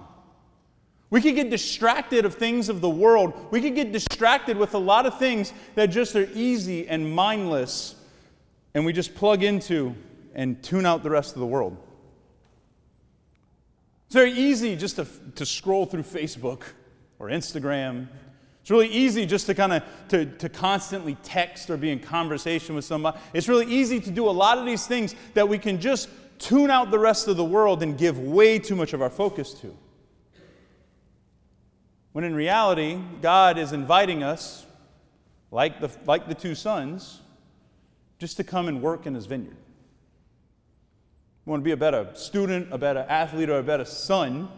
We 1.11 1.21
can 1.21 1.35
get 1.35 1.51
distracted 1.51 2.25
of 2.25 2.35
things 2.35 2.69
of 2.69 2.81
the 2.81 2.91
world. 2.91 3.35
We 3.51 3.61
can 3.61 3.75
get 3.75 3.93
distracted 3.93 4.57
with 4.57 4.75
a 4.75 4.79
lot 4.79 5.07
of 5.07 5.19
things 5.19 5.53
that 5.75 5.87
just 5.87 6.15
are 6.17 6.29
easy 6.35 6.89
and 6.89 7.13
mindless, 7.13 7.97
and 8.75 8.85
we 8.85 8.93
just 8.93 9.15
plug 9.15 9.43
into 9.43 9.95
and 10.35 10.61
tune 10.63 10.87
out 10.87 11.03
the 11.03 11.11
rest 11.11 11.35
of 11.35 11.41
the 11.41 11.47
world. 11.47 11.77
It's 14.07 14.15
very 14.15 14.33
easy 14.33 14.75
just 14.75 14.97
to, 14.97 15.07
to 15.37 15.47
scroll 15.47 15.87
through 15.87 16.03
Facebook 16.03 16.63
or 17.21 17.29
Instagram. 17.29 18.09
It's 18.63 18.71
really 18.71 18.89
easy 18.89 19.25
just 19.27 19.47
to 19.47 19.55
kind 19.55 19.75
of 19.75 19.83
to, 20.09 20.27
to 20.27 20.49
constantly 20.49 21.17
text 21.23 21.71
or 21.71 21.77
be 21.77 21.91
in 21.91 22.01
conversation 22.01 22.75
with 22.75 22.85
somebody. 22.85 23.19
It's 23.33 23.49
really 23.49 23.67
easy 23.67 24.01
to 24.01 24.11
do 24.11 24.29
a 24.29 24.33
lot 24.33 24.59
of 24.59 24.67
these 24.67 24.87
things 24.87 25.15
that 25.35 25.49
we 25.49 25.59
can 25.59 25.81
just 25.81 26.09
tune 26.39 26.71
out 26.71 26.91
the 26.91 26.99
rest 26.99 27.29
of 27.29 27.37
the 27.37 27.45
world 27.45 27.83
and 27.83 27.97
give 27.97 28.19
way 28.19 28.59
too 28.59 28.75
much 28.75 28.93
of 28.93 29.03
our 29.03 29.11
focus 29.11 29.53
to. 29.55 29.77
When 32.13 32.25
in 32.25 32.35
reality, 32.35 32.99
God 33.23 33.57
is 33.57 33.73
inviting 33.73 34.23
us, 34.23 34.67
like 35.51 35.81
the, 35.81 35.91
like 36.07 36.27
the 36.27 36.35
two 36.35 36.55
sons, 36.55 37.21
just 38.19 38.37
to 38.39 38.45
come 38.45 38.67
and 38.67 38.83
work 38.83 39.07
in 39.07 39.15
his 39.15 39.27
vineyard. 39.27 39.57
want 41.45 41.61
to 41.61 41.65
be 41.65 41.71
a 41.71 41.77
better 41.77 42.09
student, 42.15 42.69
a 42.73 42.79
better 42.79 43.07
athlete, 43.09 43.49
or 43.49 43.59
a 43.59 43.63
better 43.63 43.85
son, 43.85 44.49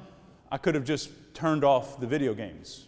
I 0.53 0.59
could 0.59 0.75
have 0.75 0.85
just 0.85 1.09
turned 1.33 1.65
off 1.65 1.99
the 1.99 2.07
video 2.07 2.35
games 2.35 2.85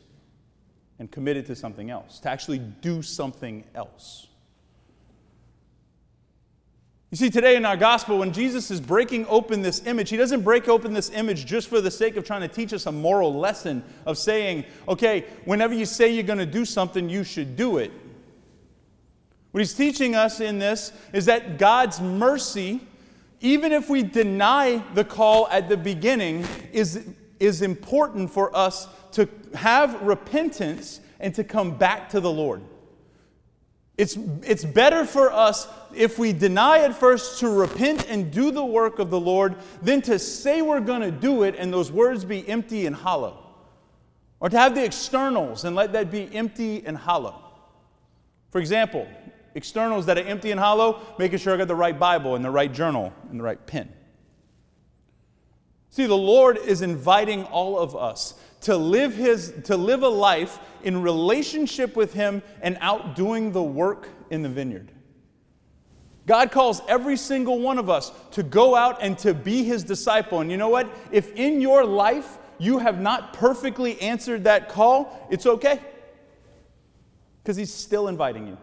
and 0.98 1.10
committed 1.10 1.46
to 1.46 1.56
something 1.56 1.90
else, 1.90 2.20
to 2.20 2.28
actually 2.28 2.58
do 2.58 3.00
something 3.00 3.64
else. 3.74 4.26
You 7.10 7.16
see, 7.16 7.30
today 7.30 7.56
in 7.56 7.64
our 7.64 7.78
gospel, 7.78 8.18
when 8.18 8.32
Jesus 8.32 8.70
is 8.70 8.82
breaking 8.82 9.26
open 9.28 9.62
this 9.62 9.86
image, 9.86 10.10
he 10.10 10.18
doesn't 10.18 10.42
break 10.42 10.68
open 10.68 10.92
this 10.92 11.08
image 11.10 11.46
just 11.46 11.68
for 11.68 11.80
the 11.80 11.90
sake 11.90 12.16
of 12.16 12.24
trying 12.24 12.42
to 12.42 12.48
teach 12.48 12.74
us 12.74 12.84
a 12.84 12.92
moral 12.92 13.34
lesson 13.34 13.82
of 14.04 14.18
saying, 14.18 14.64
okay, 14.86 15.24
whenever 15.46 15.72
you 15.72 15.86
say 15.86 16.12
you're 16.12 16.22
going 16.22 16.38
to 16.38 16.44
do 16.44 16.66
something, 16.66 17.08
you 17.08 17.24
should 17.24 17.56
do 17.56 17.78
it. 17.78 17.92
What 19.52 19.60
he's 19.60 19.72
teaching 19.72 20.14
us 20.14 20.40
in 20.40 20.58
this 20.58 20.92
is 21.14 21.24
that 21.26 21.56
God's 21.56 21.98
mercy, 21.98 22.80
even 23.40 23.72
if 23.72 23.88
we 23.88 24.02
deny 24.02 24.82
the 24.92 25.04
call 25.04 25.48
at 25.48 25.70
the 25.70 25.78
beginning, 25.78 26.44
is 26.70 27.06
is 27.40 27.62
important 27.62 28.30
for 28.30 28.54
us 28.56 28.88
to 29.12 29.28
have 29.54 30.02
repentance 30.02 31.00
and 31.20 31.34
to 31.34 31.44
come 31.44 31.76
back 31.76 32.10
to 32.10 32.20
the 32.20 32.30
Lord. 32.30 32.62
It's, 33.96 34.16
it's 34.42 34.64
better 34.64 35.04
for 35.04 35.32
us 35.32 35.68
if 35.94 36.18
we 36.18 36.32
deny 36.32 36.80
at 36.80 36.94
first 36.96 37.38
to 37.40 37.48
repent 37.48 38.08
and 38.08 38.32
do 38.32 38.50
the 38.50 38.64
work 38.64 38.98
of 38.98 39.10
the 39.10 39.20
Lord 39.20 39.54
than 39.82 40.02
to 40.02 40.18
say 40.18 40.62
we're 40.62 40.80
going 40.80 41.02
to 41.02 41.12
do 41.12 41.44
it 41.44 41.54
and 41.56 41.72
those 41.72 41.92
words 41.92 42.24
be 42.24 42.46
empty 42.48 42.86
and 42.86 42.96
hollow. 42.96 43.40
Or 44.40 44.48
to 44.48 44.58
have 44.58 44.74
the 44.74 44.84
externals 44.84 45.64
and 45.64 45.76
let 45.76 45.92
that 45.92 46.10
be 46.10 46.28
empty 46.34 46.84
and 46.84 46.96
hollow. 46.96 47.40
For 48.50 48.58
example, 48.60 49.08
externals 49.54 50.06
that 50.06 50.18
are 50.18 50.22
empty 50.22 50.50
and 50.50 50.58
hollow, 50.58 51.00
making 51.18 51.38
sure 51.38 51.54
I 51.54 51.56
got 51.56 51.68
the 51.68 51.76
right 51.76 51.98
Bible 51.98 52.34
and 52.34 52.44
the 52.44 52.50
right 52.50 52.72
journal 52.72 53.12
and 53.30 53.38
the 53.38 53.44
right 53.44 53.64
pen. 53.64 53.92
See, 55.94 56.06
the 56.06 56.16
Lord 56.16 56.58
is 56.58 56.82
inviting 56.82 57.44
all 57.44 57.78
of 57.78 57.94
us 57.94 58.34
to 58.62 58.76
live, 58.76 59.14
his, 59.14 59.54
to 59.66 59.76
live 59.76 60.02
a 60.02 60.08
life 60.08 60.58
in 60.82 61.00
relationship 61.00 61.94
with 61.94 62.12
Him 62.12 62.42
and 62.62 62.76
out 62.80 63.14
doing 63.14 63.52
the 63.52 63.62
work 63.62 64.08
in 64.28 64.42
the 64.42 64.48
vineyard. 64.48 64.90
God 66.26 66.50
calls 66.50 66.82
every 66.88 67.16
single 67.16 67.60
one 67.60 67.78
of 67.78 67.88
us 67.88 68.10
to 68.32 68.42
go 68.42 68.74
out 68.74 68.98
and 69.02 69.16
to 69.18 69.32
be 69.32 69.62
His 69.62 69.84
disciple. 69.84 70.40
And 70.40 70.50
you 70.50 70.56
know 70.56 70.68
what? 70.68 70.92
If 71.12 71.32
in 71.36 71.60
your 71.60 71.84
life 71.84 72.38
you 72.58 72.80
have 72.80 73.00
not 73.00 73.32
perfectly 73.32 74.00
answered 74.00 74.42
that 74.42 74.68
call, 74.68 75.28
it's 75.30 75.46
okay. 75.46 75.78
Because 77.40 77.56
He's 77.56 77.72
still 77.72 78.08
inviting 78.08 78.48
you. 78.48 78.58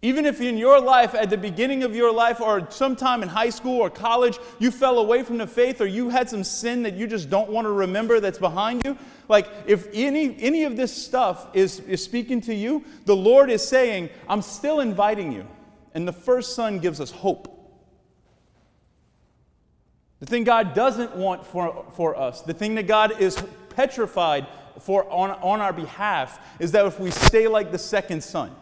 Even 0.00 0.26
if 0.26 0.40
in 0.40 0.56
your 0.56 0.80
life, 0.80 1.14
at 1.14 1.28
the 1.28 1.36
beginning 1.36 1.82
of 1.82 1.94
your 1.96 2.12
life, 2.12 2.40
or 2.40 2.70
sometime 2.70 3.22
in 3.24 3.28
high 3.28 3.50
school 3.50 3.80
or 3.80 3.90
college, 3.90 4.38
you 4.60 4.70
fell 4.70 5.00
away 5.00 5.24
from 5.24 5.38
the 5.38 5.46
faith 5.46 5.80
or 5.80 5.86
you 5.86 6.08
had 6.08 6.30
some 6.30 6.44
sin 6.44 6.84
that 6.84 6.94
you 6.94 7.08
just 7.08 7.28
don't 7.28 7.50
want 7.50 7.64
to 7.64 7.72
remember 7.72 8.20
that's 8.20 8.38
behind 8.38 8.82
you, 8.84 8.96
like 9.28 9.48
if 9.66 9.88
any, 9.92 10.40
any 10.40 10.62
of 10.62 10.76
this 10.76 10.94
stuff 10.94 11.48
is, 11.52 11.80
is 11.80 12.02
speaking 12.02 12.40
to 12.42 12.54
you, 12.54 12.84
the 13.06 13.16
Lord 13.16 13.50
is 13.50 13.66
saying, 13.66 14.08
I'm 14.28 14.42
still 14.42 14.78
inviting 14.78 15.32
you. 15.32 15.46
And 15.94 16.06
the 16.06 16.12
first 16.12 16.54
son 16.54 16.78
gives 16.78 17.00
us 17.00 17.10
hope. 17.10 17.54
The 20.20 20.26
thing 20.26 20.44
God 20.44 20.74
doesn't 20.74 21.16
want 21.16 21.44
for, 21.44 21.86
for 21.94 22.16
us, 22.16 22.42
the 22.42 22.54
thing 22.54 22.76
that 22.76 22.86
God 22.86 23.20
is 23.20 23.42
petrified 23.70 24.46
for 24.78 25.10
on, 25.10 25.30
on 25.30 25.60
our 25.60 25.72
behalf, 25.72 26.38
is 26.60 26.70
that 26.72 26.86
if 26.86 27.00
we 27.00 27.10
stay 27.10 27.48
like 27.48 27.72
the 27.72 27.78
second 27.78 28.22
son, 28.22 28.54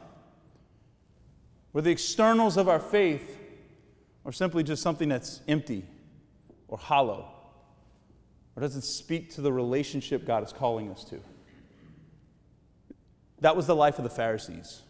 where 1.77 1.83
the 1.83 1.91
externals 1.91 2.57
of 2.57 2.71
our 2.71 2.81
faith 2.81 3.39
are 4.25 4.33
simply 4.33 4.63
just 4.63 4.83
something 4.83 5.11
that's 5.11 5.43
empty 5.47 5.85
or 6.69 6.79
hollow 6.79 7.31
or 8.57 8.63
doesn't 8.63 8.81
speak 8.81 9.35
to 9.35 9.43
the 9.43 9.53
relationship 9.53 10.25
God 10.25 10.43
is 10.43 10.55
calling 10.55 10.91
us 10.91 11.05
to. 11.05 11.21
That 13.43 13.57
was 13.57 13.67
the 13.67 13.77
life 13.77 13.99
of 13.99 14.05
the 14.05 14.11
Pharisees. 14.11 14.81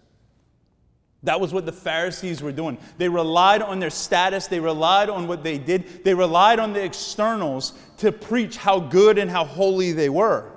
That 1.24 1.40
was 1.40 1.52
what 1.52 1.66
the 1.66 1.72
Pharisees 1.72 2.40
were 2.40 2.52
doing. 2.52 2.78
They 2.98 3.08
relied 3.08 3.62
on 3.62 3.80
their 3.80 3.90
status, 3.90 4.46
they 4.46 4.60
relied 4.60 5.10
on 5.10 5.26
what 5.26 5.42
they 5.42 5.58
did, 5.58 6.04
they 6.04 6.14
relied 6.14 6.60
on 6.60 6.72
the 6.72 6.84
externals 6.84 7.72
to 7.96 8.12
preach 8.12 8.58
how 8.58 8.78
good 8.78 9.18
and 9.18 9.28
how 9.28 9.44
holy 9.44 9.90
they 9.90 10.08
were. 10.08 10.52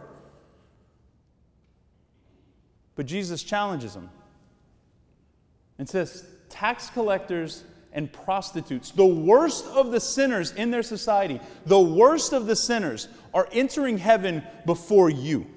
But 2.96 3.08
Jesus 3.08 3.42
challenges 3.42 3.96
them 3.96 4.12
and 5.80 5.90
says, 5.90 6.26
Tax 6.50 6.90
collectors 6.92 7.64
and 7.92 8.12
prostitutes, 8.12 8.92
the 8.92 9.06
worst 9.06 9.66
of 9.68 9.92
the 9.92 10.00
sinners 10.00 10.52
in 10.52 10.70
their 10.70 10.84
society, 10.84 11.40
the 11.66 11.80
worst 11.80 12.34
of 12.34 12.46
the 12.46 12.56
sinners, 12.56 13.08
are 13.34 13.48
entering 13.52 13.98
heaven 13.98 14.44
before 14.66 15.10
you. 15.10 15.48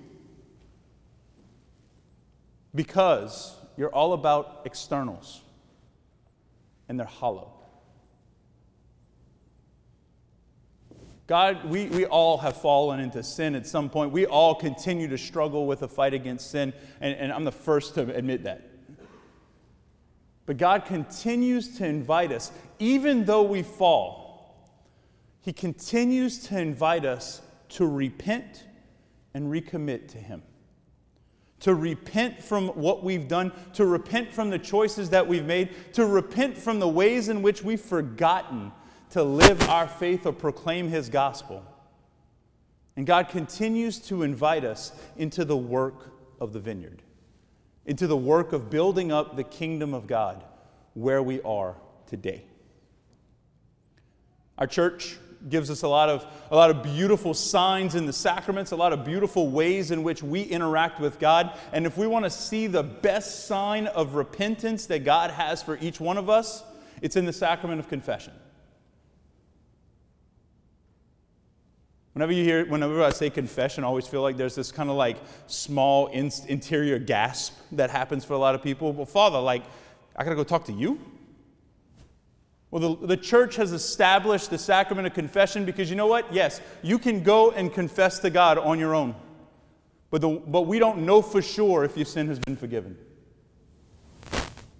Because 2.74 3.54
you're 3.76 3.92
all 3.92 4.14
about 4.14 4.62
externals 4.64 5.42
and 6.88 6.98
they're 6.98 7.06
hollow. 7.06 7.52
God, 11.26 11.64
we, 11.64 11.86
we 11.86 12.04
all 12.04 12.38
have 12.38 12.56
fallen 12.60 13.00
into 13.00 13.22
sin 13.22 13.54
at 13.54 13.66
some 13.66 13.88
point. 13.88 14.12
We 14.12 14.26
all 14.26 14.54
continue 14.54 15.08
to 15.08 15.18
struggle 15.18 15.66
with 15.66 15.82
a 15.82 15.88
fight 15.88 16.12
against 16.12 16.50
sin, 16.50 16.74
and, 17.00 17.14
and 17.16 17.32
I'm 17.32 17.44
the 17.44 17.52
first 17.52 17.94
to 17.94 18.14
admit 18.14 18.44
that. 18.44 18.71
But 20.46 20.56
God 20.56 20.84
continues 20.84 21.76
to 21.78 21.86
invite 21.86 22.32
us, 22.32 22.50
even 22.78 23.24
though 23.24 23.42
we 23.42 23.62
fall, 23.62 24.68
He 25.40 25.52
continues 25.52 26.38
to 26.48 26.58
invite 26.58 27.04
us 27.04 27.40
to 27.70 27.86
repent 27.86 28.64
and 29.34 29.46
recommit 29.46 30.08
to 30.08 30.18
Him 30.18 30.42
to 31.62 31.76
repent 31.76 32.42
from 32.42 32.66
what 32.70 33.04
we've 33.04 33.28
done, 33.28 33.52
to 33.72 33.86
repent 33.86 34.32
from 34.32 34.50
the 34.50 34.58
choices 34.58 35.10
that 35.10 35.28
we've 35.28 35.44
made, 35.44 35.68
to 35.92 36.04
repent 36.04 36.58
from 36.58 36.80
the 36.80 36.88
ways 36.88 37.28
in 37.28 37.40
which 37.40 37.62
we've 37.62 37.80
forgotten 37.80 38.72
to 39.10 39.22
live 39.22 39.62
our 39.68 39.86
faith 39.86 40.26
or 40.26 40.32
proclaim 40.32 40.88
His 40.88 41.08
gospel. 41.08 41.64
And 42.96 43.06
God 43.06 43.28
continues 43.28 44.00
to 44.08 44.24
invite 44.24 44.64
us 44.64 44.90
into 45.16 45.44
the 45.44 45.56
work 45.56 46.10
of 46.40 46.52
the 46.52 46.58
vineyard, 46.58 47.00
into 47.86 48.06
the 48.06 48.16
work 48.16 48.52
of 48.52 48.70
building 48.70 49.10
up 49.10 49.36
the 49.36 49.44
kingdom 49.44 49.94
of 49.94 50.06
God 50.06 50.42
where 50.94 51.22
we 51.22 51.40
are 51.42 51.74
today. 52.06 52.44
Our 54.58 54.66
church 54.66 55.16
gives 55.48 55.70
us 55.70 55.82
a 55.82 55.88
lot 55.88 56.08
of, 56.08 56.24
a 56.50 56.56
lot 56.56 56.70
of 56.70 56.82
beautiful 56.82 57.34
signs 57.34 57.94
in 57.94 58.06
the 58.06 58.12
sacraments, 58.12 58.70
a 58.70 58.76
lot 58.76 58.92
of 58.92 59.04
beautiful 59.04 59.48
ways 59.48 59.90
in 59.90 60.02
which 60.02 60.22
we 60.22 60.42
interact 60.42 61.00
with 61.00 61.18
God. 61.18 61.58
And 61.72 61.86
if 61.86 61.96
we 61.96 62.06
want 62.06 62.24
to 62.24 62.30
see 62.30 62.66
the 62.66 62.82
best 62.82 63.46
sign 63.46 63.88
of 63.88 64.14
repentance 64.14 64.86
that 64.86 65.04
God 65.04 65.30
has 65.30 65.62
for 65.62 65.78
each 65.80 66.00
one 66.00 66.18
of 66.18 66.30
us, 66.30 66.62
it's 67.00 67.16
in 67.16 67.26
the 67.26 67.32
sacrament 67.32 67.80
of 67.80 67.88
confession. 67.88 68.32
Whenever 72.12 72.32
you 72.32 72.44
hear, 72.44 72.66
whenever 72.66 73.02
I 73.02 73.10
say 73.10 73.30
confession, 73.30 73.84
I 73.84 73.86
always 73.86 74.06
feel 74.06 74.20
like 74.20 74.36
there's 74.36 74.54
this 74.54 74.70
kind 74.70 74.90
of 74.90 74.96
like 74.96 75.16
small 75.46 76.08
in, 76.08 76.30
interior 76.46 76.98
gasp 76.98 77.54
that 77.72 77.90
happens 77.90 78.24
for 78.24 78.34
a 78.34 78.38
lot 78.38 78.54
of 78.54 78.62
people. 78.62 78.92
Well, 78.92 79.06
Father, 79.06 79.38
like, 79.38 79.62
I 80.14 80.24
gotta 80.24 80.36
go 80.36 80.44
talk 80.44 80.66
to 80.66 80.72
you? 80.72 81.00
Well, 82.70 82.96
the, 82.96 83.06
the 83.06 83.16
church 83.16 83.56
has 83.56 83.72
established 83.72 84.50
the 84.50 84.58
sacrament 84.58 85.06
of 85.06 85.14
confession 85.14 85.64
because 85.64 85.90
you 85.90 85.96
know 85.96 86.06
what? 86.06 86.32
Yes, 86.32 86.60
you 86.82 86.98
can 86.98 87.22
go 87.22 87.50
and 87.50 87.72
confess 87.72 88.18
to 88.20 88.30
God 88.30 88.58
on 88.58 88.78
your 88.78 88.94
own. 88.94 89.14
But, 90.10 90.20
the, 90.20 90.28
but 90.28 90.62
we 90.62 90.78
don't 90.78 91.06
know 91.06 91.22
for 91.22 91.40
sure 91.40 91.84
if 91.84 91.96
your 91.96 92.04
sin 92.06 92.28
has 92.28 92.38
been 92.38 92.56
forgiven. 92.56 92.96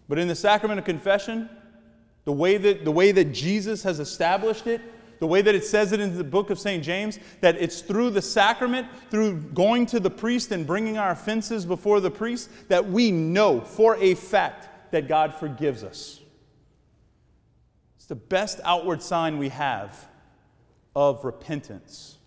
But 0.09 0.19
in 0.19 0.29
the 0.29 0.35
sacrament 0.35 0.79
of 0.79 0.85
confession, 0.85 1.49
the 2.25 2.33
way 2.33 2.59
that, 2.59 2.85
the 2.85 2.93
way 2.93 3.13
that 3.13 3.33
Jesus 3.33 3.83
has 3.83 4.01
established 4.01 4.67
it, 4.67 4.81
the 5.23 5.27
way 5.29 5.41
that 5.41 5.55
it 5.55 5.65
says 5.65 5.93
it 5.93 6.01
in 6.01 6.19
the 6.19 6.25
book 6.25 6.51
of 6.51 6.59
St. 6.59 6.83
James, 6.83 7.21
that 7.43 7.55
it's 7.57 7.81
through 7.81 8.11
the 8.11 8.21
sacrament, 8.21 8.89
through 9.09 9.41
going 9.55 9.87
to 9.87 10.01
the 10.01 10.11
priest 10.11 10.51
and 10.51 10.67
bringing 10.67 10.99
our 10.99 11.13
offenses 11.13 11.65
before 11.65 12.01
the 12.01 12.11
priest, 12.11 12.51
that 12.69 12.91
we 12.91 13.13
know 13.13 13.61
for 13.61 13.95
a 13.99 14.17
fact 14.17 14.91
that 14.91 15.07
God 15.07 15.33
forgives 15.33 15.85
us. 15.85 16.19
It's 17.95 18.07
the 18.07 18.17
best 18.17 18.59
outward 18.65 19.01
sign 19.01 19.39
we 19.39 19.51
have 19.51 20.09
of 20.97 21.25
repentance. 21.25 22.19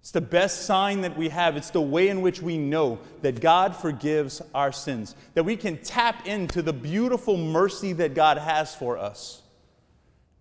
It's 0.00 0.12
the 0.12 0.22
best 0.22 0.64
sign 0.64 1.02
that 1.02 1.18
we 1.18 1.28
have. 1.28 1.58
It's 1.58 1.68
the 1.68 1.82
way 1.82 2.08
in 2.08 2.22
which 2.22 2.40
we 2.40 2.56
know 2.56 2.98
that 3.20 3.42
God 3.42 3.76
forgives 3.76 4.40
our 4.54 4.72
sins, 4.72 5.14
that 5.34 5.44
we 5.44 5.54
can 5.54 5.76
tap 5.82 6.26
into 6.26 6.62
the 6.62 6.72
beautiful 6.72 7.36
mercy 7.36 7.92
that 7.92 8.14
God 8.14 8.38
has 8.38 8.74
for 8.74 8.96
us. 8.96 9.42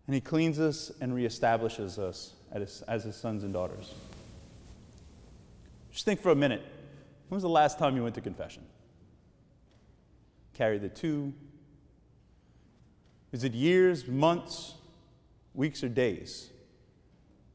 And 0.08 0.16
He 0.16 0.22
cleans 0.22 0.60
us 0.60 0.92
and 1.02 1.14
reestablishes 1.14 2.00
us 2.00 2.34
as, 2.52 3.04
His 3.04 3.16
sons 3.16 3.44
and 3.44 3.54
daughters. 3.54 3.94
Just 5.92 6.06
think 6.06 6.22
for 6.22 6.32
a 6.32 6.36
minute 6.36 6.64
when 7.28 7.36
was 7.36 7.44
the 7.44 7.50
last 7.50 7.78
time 7.78 7.96
you 7.96 8.04
went 8.04 8.16
to 8.16 8.22
confession? 8.22 8.64
Carry 10.54 10.78
the 10.78 10.90
two, 10.90 11.34
is 13.32 13.44
it 13.44 13.54
years, 13.54 14.08
months, 14.08 14.76
weeks, 15.54 15.84
or 15.84 15.90
days? 15.90 16.50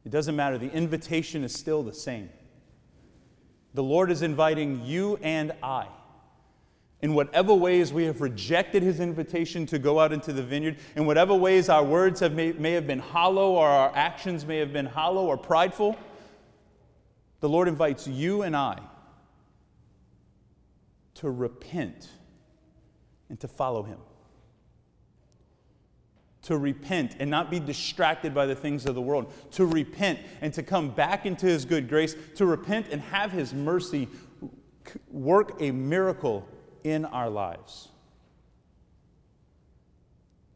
It 0.05 0.11
doesn't 0.11 0.37
matter. 0.37 0.59
The 0.59 0.71
invitation 0.71 1.43
is 1.45 1.55
still 1.55 1.83
the 1.83 1.95
same. 1.95 2.29
The 3.75 3.83
Lord 3.83 4.11
is 4.11 4.21
inviting 4.23 4.85
you 4.85 5.19
and 5.23 5.53
I. 5.63 5.87
In 7.03 7.15
whatever 7.15 7.53
ways 7.53 7.93
we 7.93 8.05
have 8.05 8.21
rejected 8.21 8.81
his 8.81 9.01
invitation 9.01 9.67
to 9.67 9.79
go 9.81 9.99
out 9.99 10.13
into 10.13 10.33
the 10.33 10.43
vineyard, 10.43 10.77
in 10.95 11.05
whatever 11.05 11.35
ways 11.35 11.69
our 11.69 11.83
words 11.85 12.21
have 12.21 12.33
may, 12.33 12.53
may 12.53 12.73
have 12.73 12.87
been 12.87 13.01
hollow 13.01 13.53
or 13.55 13.67
our 13.67 13.93
actions 13.95 14.47
may 14.47 14.59
have 14.59 14.73
been 14.73 14.87
hollow 14.87 15.27
or 15.27 15.37
prideful, 15.37 15.97
the 17.41 17.49
Lord 17.49 17.67
invites 17.67 18.07
you 18.07 18.43
and 18.43 18.57
I 18.57 18.79
to 21.15 21.29
repent 21.29 22.09
and 23.29 23.39
to 23.41 23.49
follow 23.49 23.83
him. 23.83 23.99
To 26.43 26.57
repent 26.57 27.17
and 27.19 27.29
not 27.29 27.51
be 27.51 27.59
distracted 27.59 28.33
by 28.33 28.47
the 28.47 28.55
things 28.55 28.87
of 28.87 28.95
the 28.95 29.03
world, 29.03 29.33
to 29.53 29.67
repent 29.67 30.21
and 30.41 30.53
to 30.55 30.63
come 30.63 30.91
back 30.91 31.27
into 31.27 31.47
His 31.47 31.65
good 31.65 31.89
grace, 31.89 32.17
to 32.35 32.47
repent 32.47 32.89
and 32.91 33.01
have 33.01 33.31
His 33.31 33.55
mercy 33.55 34.09
work 35.09 35.61
a 35.61 35.71
miracle 35.71 36.49
in 36.85 37.05
our 37.05 37.31
lives. 37.31 37.89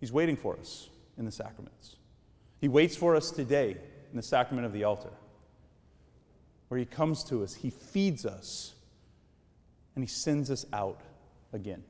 He's 0.01 0.13
waiting 0.13 0.37
for 0.37 0.57
us 0.57 0.89
in 1.19 1.25
the 1.25 1.33
sacraments. 1.33 1.97
He 2.61 2.69
waits 2.69 2.97
for 2.97 3.17
us 3.17 3.31
today 3.31 3.77
in 4.11 4.17
the 4.17 4.23
sacrament 4.23 4.67
of 4.67 4.73
the 4.73 4.85
altar, 4.85 5.13
where 6.69 6.79
He 6.79 6.87
comes 6.87 7.25
to 7.25 7.43
us, 7.43 7.55
He 7.55 7.71
feeds 7.71 8.27
us, 8.27 8.75
and 9.95 10.05
He 10.05 10.09
sends 10.09 10.51
us 10.51 10.67
out 10.73 11.01
again. 11.53 11.83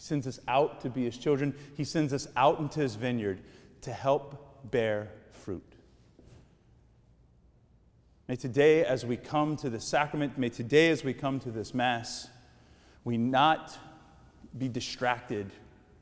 He 0.00 0.06
sends 0.06 0.26
us 0.26 0.40
out 0.48 0.80
to 0.80 0.88
be 0.88 1.04
his 1.04 1.18
children. 1.18 1.54
He 1.76 1.84
sends 1.84 2.14
us 2.14 2.26
out 2.34 2.58
into 2.58 2.80
his 2.80 2.94
vineyard 2.94 3.42
to 3.82 3.92
help 3.92 4.70
bear 4.70 5.10
fruit. 5.32 5.74
May 8.26 8.36
today, 8.36 8.82
as 8.82 9.04
we 9.04 9.18
come 9.18 9.56
to 9.56 9.68
the 9.68 9.78
sacrament, 9.78 10.38
may 10.38 10.48
today, 10.48 10.88
as 10.88 11.04
we 11.04 11.12
come 11.12 11.38
to 11.40 11.50
this 11.50 11.74
Mass, 11.74 12.30
we 13.04 13.16
not 13.16 13.76
be 14.56 14.68
distracted 14.68 15.50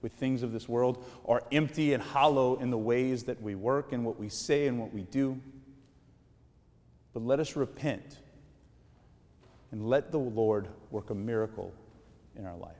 with 0.00 0.12
things 0.12 0.42
of 0.42 0.52
this 0.52 0.68
world 0.68 1.04
or 1.24 1.42
empty 1.52 1.92
and 1.92 2.02
hollow 2.02 2.56
in 2.56 2.70
the 2.70 2.78
ways 2.78 3.24
that 3.24 3.40
we 3.42 3.54
work 3.54 3.92
and 3.92 4.04
what 4.04 4.18
we 4.18 4.28
say 4.28 4.66
and 4.66 4.78
what 4.78 4.92
we 4.92 5.02
do. 5.02 5.40
But 7.12 7.24
let 7.24 7.40
us 7.40 7.56
repent 7.56 8.18
and 9.70 9.88
let 9.88 10.12
the 10.12 10.18
Lord 10.18 10.68
work 10.90 11.10
a 11.10 11.14
miracle 11.14 11.74
in 12.36 12.46
our 12.46 12.56
life. 12.56 12.76